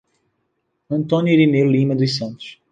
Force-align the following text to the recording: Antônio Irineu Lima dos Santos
Antônio 0.89 1.31
Irineu 1.31 1.69
Lima 1.69 1.95
dos 1.95 2.17
Santos 2.17 2.59